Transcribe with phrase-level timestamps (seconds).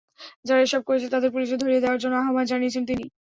[0.45, 3.05] যারা এসব করছে, তাদের পুলিশে ধরিয়ে দেওয়ার জন্য আহ্বান জানিয়েছেন তিনি।